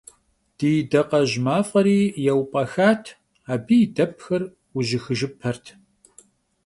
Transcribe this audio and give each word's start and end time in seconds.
Ди 0.57 0.71
дакъэжь 0.89 1.35
мафӏэри 1.45 1.99
еупӏэхат, 2.31 3.03
абы 3.53 3.75
и 3.85 3.87
дэпхэр 3.95 4.43
ужьыхыжыпэрт. 4.77 5.65